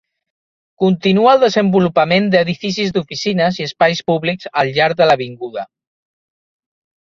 [0.83, 5.71] Continua el desenvolupament d'edificis d'oficines i espais públics al llarg de l'avinguda.